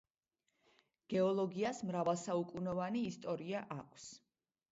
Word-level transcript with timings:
გეოლოგიას 1.13 1.81
მრავალსაუკუნოვანი 1.91 3.05
ისტორია 3.11 3.61
აქვს. 3.79 4.09